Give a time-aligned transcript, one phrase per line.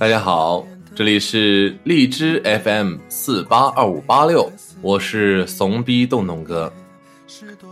[0.00, 4.50] 大家好，这里是荔枝 FM 四八二五八六，
[4.80, 6.72] 我是怂逼洞洞哥。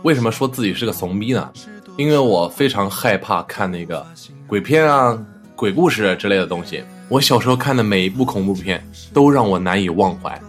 [0.03, 1.51] 为什么说自己是个怂逼呢？
[1.97, 4.05] 因为我非常害怕看那个
[4.45, 5.17] 鬼片啊、
[5.55, 6.83] 鬼故事之类的东西。
[7.07, 10.39] 我小时候看的每一部恐怖片都让我难以忘怀，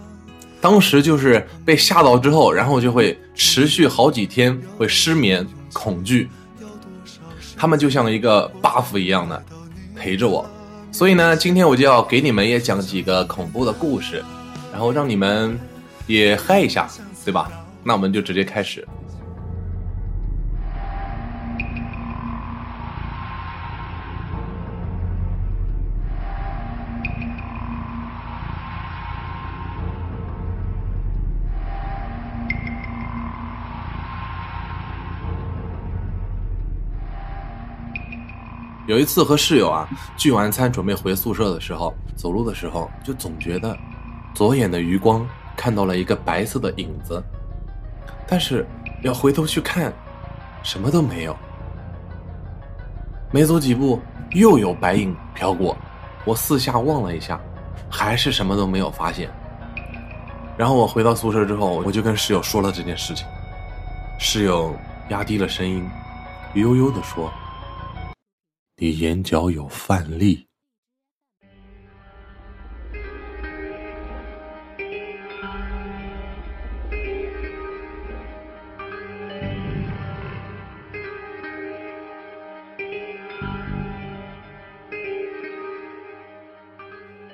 [0.61, 5.43] 当时就是被吓到之后，然后就会持续好几天会失眠、
[5.73, 6.29] 恐惧。
[7.57, 9.43] 他们就像一个 buff 一样的
[9.95, 10.47] 陪着我。
[10.91, 14.23] 所以呢，今天我就要给你们也讲几个恐怖的故事，
[14.71, 15.57] 然后让你们
[16.05, 16.87] 也嗨一下，
[17.25, 17.49] 对吧？
[17.83, 18.85] 那我们就直接开始。
[38.87, 39.87] 有一次和室友啊
[40.17, 43.77] 聚完餐准备回宿舍的时候，走路的时候就总觉得
[44.33, 47.23] 左眼的余光看到了一个白色的影子，
[48.27, 48.65] 但是
[49.03, 49.93] 要回头去看，
[50.63, 51.35] 什么都没有。
[53.31, 55.77] 没走几步，又有白影飘过，
[56.25, 57.39] 我四下望了一下，
[57.89, 59.29] 还是什么都没有发现。
[60.57, 63.27] 然后我回到宿舍之后，我就跟室友说了这件事情，
[64.19, 64.75] 室友
[65.09, 65.87] 压低了声音，
[66.55, 67.31] 悠悠的说。
[68.83, 70.47] 你眼角有饭粒。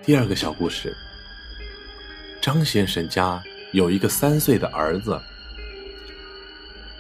[0.04, 0.94] 第二个小故事，
[2.42, 3.42] 张先生家
[3.72, 5.18] 有一个三岁的儿子。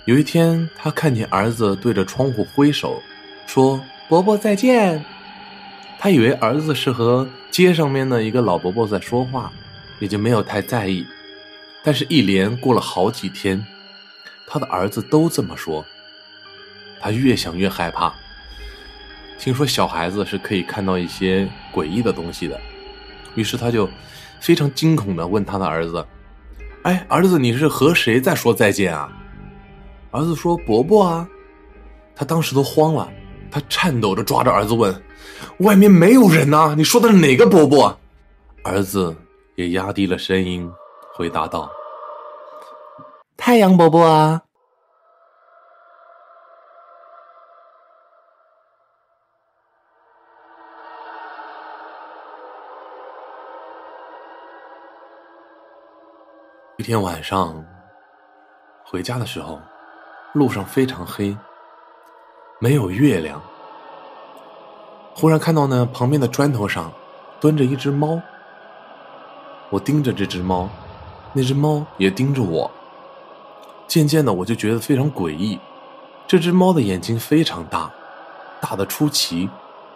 [0.05, 3.03] 有一天，他看见儿子对着窗户挥手，
[3.45, 3.77] 说。
[4.07, 5.03] 伯伯再见。
[5.99, 9.51] 他以为儿子是和街上面的一个老伯伯在说话，
[9.99, 11.05] 也就没有太在意。
[11.83, 13.65] 但是，一连过了好几天，
[14.45, 15.85] 他的儿子都这么说。
[16.99, 18.13] 他越想越害怕。
[19.37, 22.59] 听说小孩子是可以看到一些诡异的东西的，
[23.35, 23.89] 于是他就
[24.39, 26.05] 非常惊恐的问他的儿子
[26.83, 29.11] ：“哎，儿子，你是和谁在说再见啊？”
[30.11, 31.27] 儿子说：“伯伯啊。”
[32.15, 33.09] 他当时都慌了。
[33.51, 35.03] 他颤抖着抓着儿子问
[35.59, 36.73] ：“外面没有人呐？
[36.75, 37.97] 你说的是哪个伯伯？”
[38.63, 39.15] 儿子
[39.55, 40.69] 也压低了声音
[41.13, 41.71] 回答道
[43.37, 44.41] ：“太阳伯伯啊。”
[56.77, 57.65] 一天晚上
[58.85, 59.59] 回家的时候，
[60.33, 61.35] 路上非常黑。
[62.59, 63.41] 没有月亮。
[65.13, 66.91] 忽然看到呢，旁边的砖头上
[67.39, 68.21] 蹲着一只猫。
[69.69, 70.69] 我盯着这只猫，
[71.33, 72.69] 那只猫也盯着我。
[73.87, 75.59] 渐渐的，我就觉得非常诡异。
[76.27, 77.91] 这只猫的眼睛非常大，
[78.61, 79.49] 大的出奇，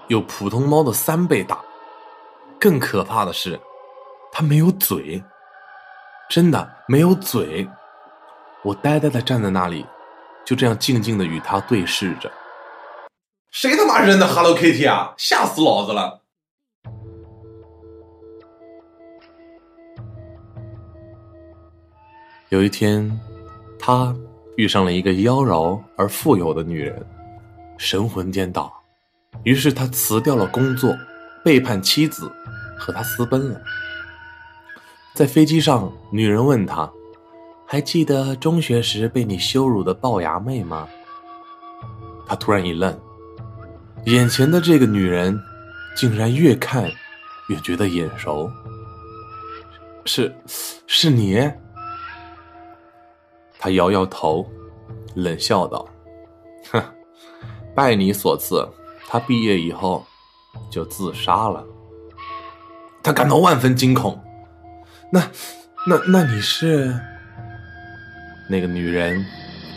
[0.08, 1.60] 有普通猫的三倍大。
[2.60, 3.60] 更可怕的是，
[4.32, 5.24] 它没有嘴，
[6.30, 7.68] 真的没有嘴。
[8.62, 9.86] 我呆呆的站在那里，
[10.46, 12.32] 就这样静静的与它对视着。
[13.52, 15.14] 谁他妈扔的 Hello Kitty 啊！
[15.18, 16.22] 吓死老子了！
[22.48, 23.20] 有一天，
[23.78, 24.16] 他
[24.56, 27.06] 遇上了一个妖娆而富有的女人，
[27.78, 28.72] 神魂颠倒，
[29.44, 30.96] 于是他辞掉了工作，
[31.44, 32.32] 背叛妻子，
[32.78, 33.62] 和她私奔了。
[35.14, 36.90] 在飞机上，女人问他
[37.68, 40.88] ：“还记得中学时被你羞辱的龅牙妹吗？”
[42.26, 42.98] 他突然一愣。
[44.06, 45.40] 眼前的这个女人，
[45.96, 46.90] 竟然越看
[47.50, 48.52] 越觉得眼熟。
[50.06, 50.34] 是，
[50.88, 51.52] 是你？
[53.60, 54.50] 他摇摇头，
[55.14, 55.88] 冷笑道
[56.72, 56.84] ：“哼，
[57.76, 58.68] 拜你所赐，
[59.08, 60.04] 他毕业以后
[60.72, 61.64] 就自杀了。”
[63.04, 64.20] 他感到万分惊恐。
[65.12, 65.22] 那，
[65.86, 67.00] 那，那你是？
[68.50, 69.24] 那个女人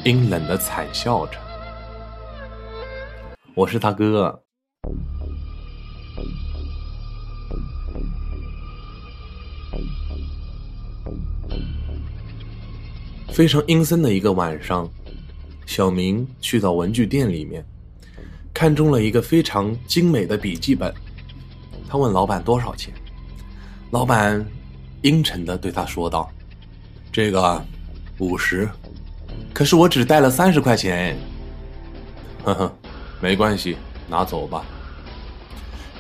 [0.05, 1.39] 阴冷的惨笑着。
[3.55, 4.43] 我是他哥。
[13.33, 14.89] 非常阴森的一个晚上，
[15.67, 17.65] 小明去到文具店里面，
[18.53, 20.93] 看中了一个非常精美的笔记本。
[21.89, 22.93] 他问老板多少钱，
[23.93, 24.45] 老板
[25.03, 26.29] 阴沉的对他说道
[27.13, 27.65] ：“这个
[28.19, 28.69] 五十，
[29.53, 31.17] 可是我只带了三十块钱。”
[32.45, 32.77] 呵呵。
[33.21, 33.77] 没关系，
[34.09, 34.65] 拿走吧。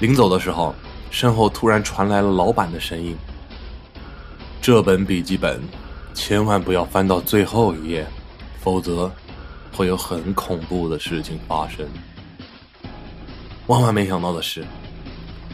[0.00, 0.74] 临走的时候，
[1.10, 3.16] 身后突然传来了老板的声音
[4.60, 5.60] ：“这本笔记本
[6.12, 8.06] 千万不要翻到最后一页，
[8.60, 9.10] 否则
[9.72, 11.86] 会有很恐怖的事情发生。”
[13.68, 14.64] 万万没想到的是，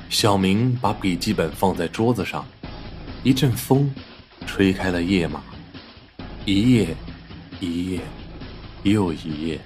[0.08, 2.44] 小明把笔记本放在桌子上，
[3.22, 3.94] 一阵风
[4.46, 5.40] 吹开了页码，
[6.44, 6.96] 一页，
[7.60, 8.00] 一页，
[8.82, 9.60] 又一页。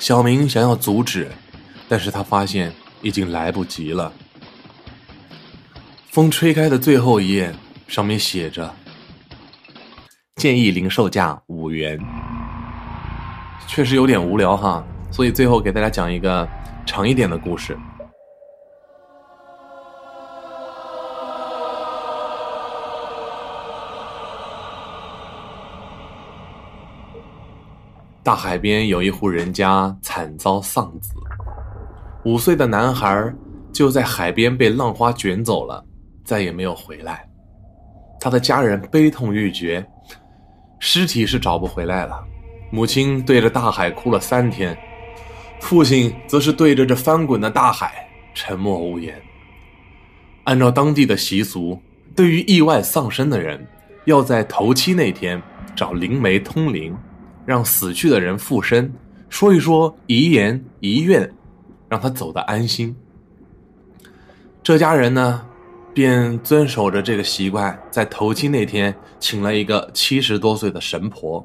[0.00, 1.30] 小明想要阻止，
[1.86, 4.10] 但是他发现已经来不及了。
[6.08, 7.54] 风吹开的最后一页，
[7.86, 8.74] 上面写着
[10.36, 12.00] ：“建议零售价五元。”
[13.68, 16.48] 确实有点无聊哈，所以最后给大家讲一个
[16.86, 17.78] 长一点的故事。
[28.22, 31.14] 大海边有一户人家惨遭丧子，
[32.24, 33.32] 五岁的男孩
[33.72, 35.82] 就在海边被浪花卷走了，
[36.22, 37.26] 再也没有回来。
[38.20, 39.84] 他的家人悲痛欲绝，
[40.78, 42.22] 尸体是找不回来了。
[42.70, 44.76] 母亲对着大海哭了三天，
[45.60, 49.18] 父亲则是对着这翻滚的大海沉默无言。
[50.44, 51.80] 按照当地的习俗，
[52.14, 53.66] 对于意外丧生的人，
[54.04, 55.42] 要在头七那天
[55.74, 56.94] 找灵媒通灵。
[57.50, 58.94] 让死去的人附身，
[59.28, 61.28] 说一说遗言遗愿，
[61.88, 62.94] 让他走得安心。
[64.62, 65.44] 这家人呢，
[65.92, 71.44] 便遵守着这个习惯，在头七那天请了一个七十多岁的神婆，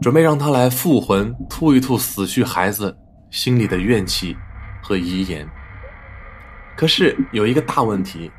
[0.00, 2.96] 准备让他来附魂，吐一吐死去孩子
[3.30, 4.34] 心里的怨气
[4.82, 5.46] 和遗言。
[6.74, 8.30] 可是有一个大问题，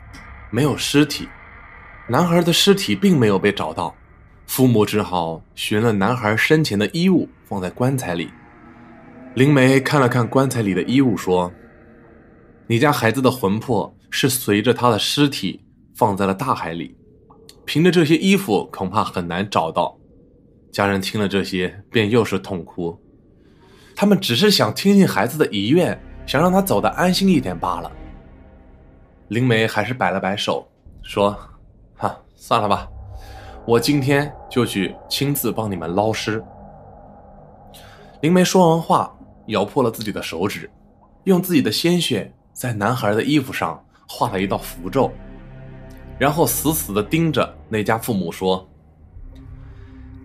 [0.50, 1.30] 没有尸体，
[2.08, 3.96] 男孩的尸体并没有被找到。
[4.46, 8.30] 父母只好寻了男孩生前的衣物，放在棺材里。
[9.34, 11.52] 灵媒看了看棺材里的衣物，说
[12.68, 15.64] ：“你家孩子的魂魄是随着他的尸体
[15.96, 16.96] 放在了大海里，
[17.66, 19.98] 凭着这些衣服，恐怕很难找到。”
[20.72, 23.00] 家人听了这些，便又是痛哭。
[23.96, 27.92] 他们只是想听听孩子的遗愿，想让他走得安心一点罢了。
[29.30, 30.68] 灵媒还是摆了摆手，
[31.02, 31.36] 说
[31.98, 32.88] ：“哈，算了吧。”
[33.66, 36.44] 我今天就去亲自帮你们捞尸。
[38.20, 39.18] 灵媒说完话，
[39.48, 40.70] 咬破了自己的手指，
[41.24, 45.10] 用自己的鲜血在男孩的衣服上画了一道符咒，
[46.20, 48.68] 然后死死的盯着那家父母说：“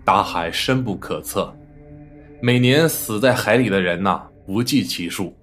[0.03, 1.55] 大海深不可测，
[2.41, 5.33] 每年死在海里的人呐不计其数，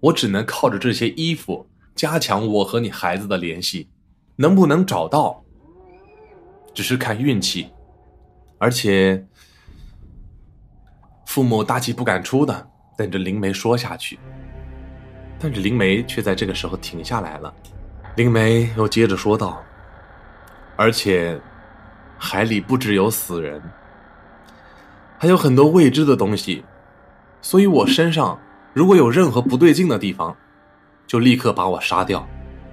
[0.00, 3.88] 我只能靠着这些衣服加强我和你孩子的联系，
[4.36, 5.42] 能不能找到？”
[6.80, 7.70] 只是看运气，
[8.56, 9.22] 而且
[11.26, 14.18] 父母大气不敢出的等着灵媒说下去，
[15.38, 17.52] 但是灵媒却在这个时候停下来了。
[18.16, 19.62] 灵媒又接着说道
[20.74, 21.38] ：“而且
[22.16, 23.60] 海里不只有死人，
[25.18, 26.64] 还有很多未知的东西，
[27.42, 28.40] 所以我身上
[28.72, 30.34] 如果有任何不对劲的地方，
[31.06, 32.26] 就立刻把我杀掉，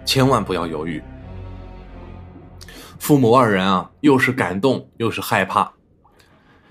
[0.06, 1.04] 千万不要犹豫。”
[3.00, 5.74] 父母二人啊，又是感动又是害怕。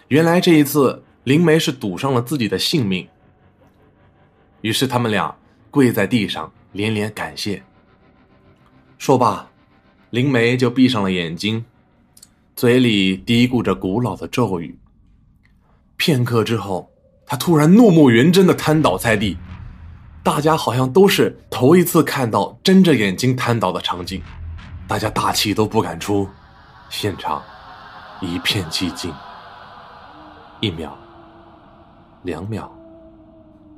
[0.09, 3.09] 原来这一次灵媒是赌上了自己的性命。
[4.61, 5.37] 于是他们俩
[5.71, 7.63] 跪在地上连连感谢。
[8.99, 9.49] 说罢，
[10.11, 11.65] 灵媒就闭上了眼睛，
[12.55, 14.79] 嘴里嘀咕着古老的咒语。
[15.97, 16.91] 片刻之后，
[17.25, 19.37] 他突然怒目圆睁的瘫倒在地。
[20.23, 24.21] 大家好像都是头一次看到睁着眼睛瘫倒的场景。
[24.89, 26.29] 大家大气都不敢出，
[26.89, 27.43] 现场
[28.21, 29.13] 一片寂静。
[30.61, 30.97] 一秒，
[32.23, 32.71] 两秒，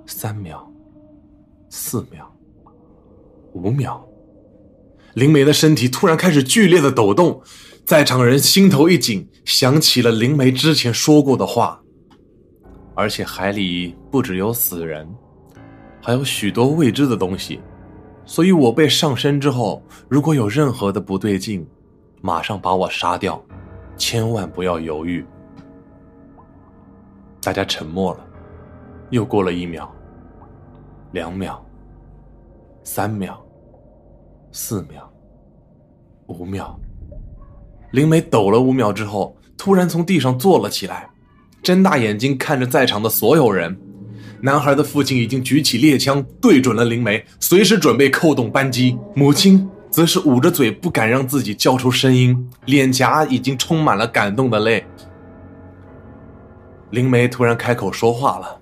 [0.06, 0.64] 三秒，
[1.70, 2.30] 四秒，
[3.54, 4.00] 五秒，
[5.14, 7.42] 灵媒的身体突然开始剧烈的抖动，
[7.84, 11.80] 在场人心头一紧，想起了灵媒之前说过的话，
[12.94, 15.08] 而且海里不只有死人，
[16.02, 17.60] 还有许多未知的东西。
[18.28, 21.66] 所以我被上身之后，如果有任何的不对劲，
[22.20, 23.42] 马上把我杀掉，
[23.96, 25.24] 千万不要犹豫。
[27.40, 28.20] 大家沉默了，
[29.08, 29.90] 又过了一秒，
[31.12, 31.64] 两秒，
[32.84, 33.42] 三秒，
[34.52, 35.10] 四秒，
[36.26, 36.78] 五秒。
[37.92, 41.08] 灵媒抖了五秒之后，突然从地上坐了起来，
[41.62, 43.74] 睁大眼睛看着在场的所有人。
[44.40, 48.96] 男孩的父亲已经举起猎枪，对准了灵媒，随时准备扣动扳机。
[49.14, 54.86] 母亲则是捂着嘴，不敢让自己叫出声音，脸颊已经充满了感动的泪。
[56.90, 58.60] 灵媒突然开口说话了，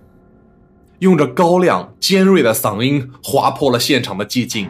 [1.00, 4.68] 用着高亮尖锐的嗓音划破了现场的寂静。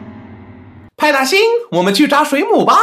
[0.97, 1.39] 派大星，
[1.71, 2.75] 我们去抓水母吧。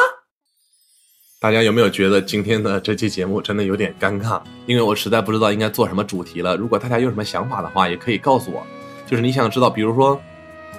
[1.45, 4.41] 大家有没有觉得今天的这期节目真的有点尴尬？
[4.65, 6.57] 因为我实在不知道应该做什么主题了。
[6.57, 8.63] 如果大家有什么想法的话，也可以告诉我。
[9.05, 10.19] 就是你想知道，比如说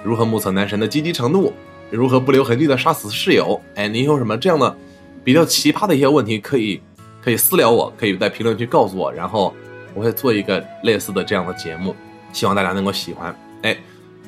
[0.02, 1.52] 如何目测男神的积极程度，
[1.88, 4.76] 如何不留痕迹的杀死室友，哎，你有什么这样的
[5.22, 6.82] 比较奇葩的一些问题，可以
[7.22, 9.54] 可以私聊我，可以在评论区告诉我，然后
[9.94, 11.94] 我会做一个类似的这样的节目，
[12.32, 13.32] 希望大家能够喜欢。
[13.62, 13.76] 哎，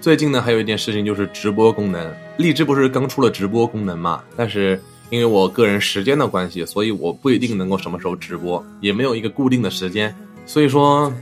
[0.01, 4.23] 最近呢还有一件事情就是直播功能，荔枝不是刚出了直播功能嘛？
[4.37, 11.13] 但是因为我个人时间的关系，所以我不一定能够什么时候直播，也没有一个固定的时间，所以说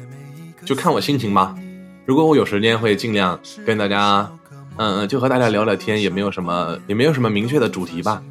[0.64, 1.56] 就看我心情吧。
[2.04, 4.30] 如果我有时间，会尽量跟大家，
[4.76, 8.22] 嗯，就和大家聊聊天，也没有什么，也没有什么明确的主题吧。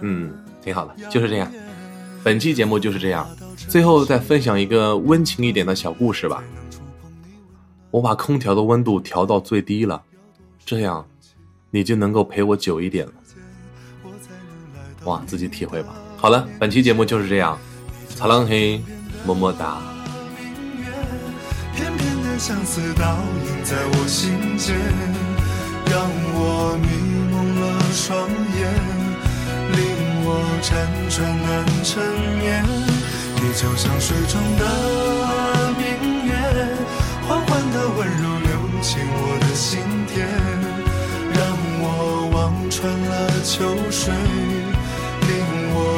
[0.00, 0.32] 嗯，
[0.62, 1.50] 挺好的，就是这样。
[2.24, 6.42] 本期节目就是这样，最后再分享一个温情一点的小故事吧。
[7.90, 10.02] 我把空调的温度调到最低了，
[10.64, 11.04] 这样
[11.70, 13.12] 你就能够陪我久一点了。
[15.04, 15.94] 哇，自己体会吧。
[16.16, 17.58] 好了，本期节目就是这样。
[18.14, 18.80] 擦浪嘿，
[19.26, 19.82] 么么哒。
[21.74, 24.76] 片片的相思倒映在我心间，
[25.86, 26.86] 让我迷
[27.32, 28.70] 蒙了双眼，
[29.72, 29.80] 令
[30.24, 30.28] 我
[30.62, 30.70] 辗
[31.10, 31.50] 转难
[31.82, 31.90] 成
[32.38, 32.62] 眠。
[33.34, 34.62] 你就像水中的
[35.76, 35.82] 明
[36.26, 36.30] 月，
[37.26, 38.48] 缓缓的温柔流
[38.80, 40.28] 进我的心田，
[41.34, 41.40] 让
[41.80, 43.10] 我望穿了
[43.42, 44.14] 秋水。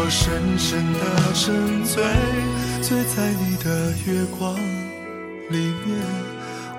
[0.07, 1.01] 我深深的
[1.33, 2.05] 沉醉，
[2.83, 4.55] 醉在你的月光
[5.49, 5.99] 里面，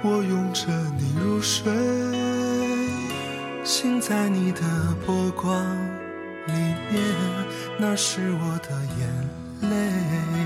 [0.04, 0.68] 我拥着
[1.00, 1.74] 你入睡，
[3.64, 4.62] 醒在你的
[5.08, 5.60] 波光
[6.46, 6.54] 里
[6.92, 7.02] 面，
[7.80, 10.45] 那是我的眼泪。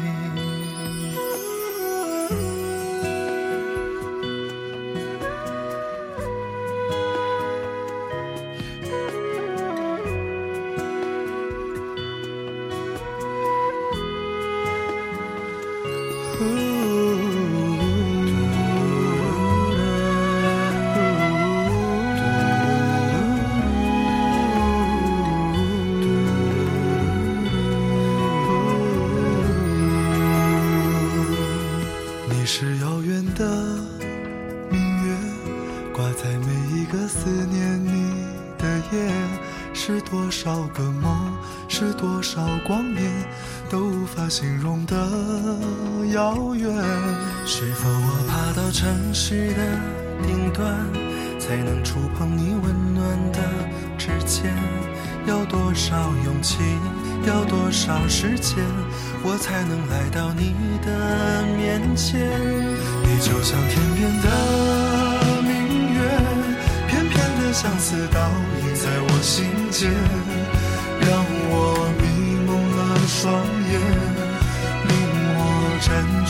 [44.29, 44.95] 形容的
[46.13, 46.71] 遥远，
[47.47, 49.63] 是否我爬到城市的
[50.21, 50.85] 顶端，
[51.39, 53.39] 才能触碰你温暖的
[53.97, 54.53] 指尖？
[55.25, 56.59] 要多少勇气，
[57.25, 58.63] 要多少时间，
[59.23, 60.53] 我才能来到你
[60.85, 62.29] 的面前？
[63.03, 65.51] 你就像天边的明
[65.95, 65.99] 月，
[66.87, 68.29] 片片的相思倒
[68.61, 69.91] 映在我心间，
[71.01, 72.05] 让我迷
[72.45, 73.33] 蒙了双
[73.71, 74.08] 眼。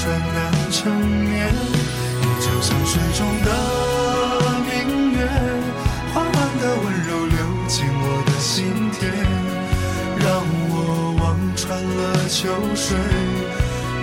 [0.09, 3.47] 辗转难成眠，你就像水中的
[4.65, 5.17] 明月，
[6.11, 7.37] 缓缓的温柔流
[7.67, 9.03] 进我的心田，
[10.17, 10.27] 让
[10.71, 10.73] 我
[11.19, 11.21] 望
[11.55, 12.97] 穿了秋水，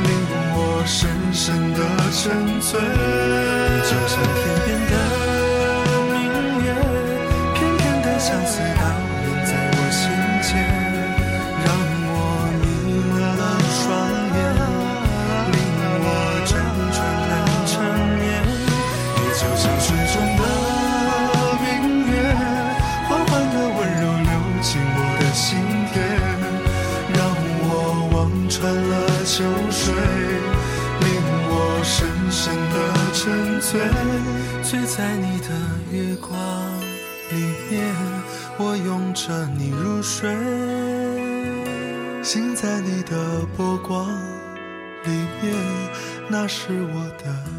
[0.04, 0.08] 令
[0.54, 1.80] 我深深的
[2.12, 3.36] 沉醉。
[19.38, 20.43] 就像水中的
[21.61, 22.35] 明月
[23.07, 25.59] 缓缓的温柔流进我的心
[25.93, 25.95] 田
[27.12, 27.21] 让
[27.61, 27.71] 我
[28.14, 28.16] 望
[28.49, 28.95] 穿了
[29.26, 29.93] 秋水
[31.02, 31.07] 令
[31.50, 31.52] 我
[31.85, 32.75] 深深的
[33.12, 33.69] 沉醉
[34.62, 35.50] 醉在你的
[35.93, 36.33] 月光
[37.31, 37.37] 里
[37.69, 37.95] 面
[38.57, 40.35] 我拥着你入睡
[42.23, 44.09] 醒在你的波光
[45.05, 45.11] 里
[45.43, 45.55] 面
[46.31, 47.55] 那是我的。